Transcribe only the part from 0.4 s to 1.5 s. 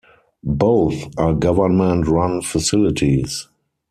Both are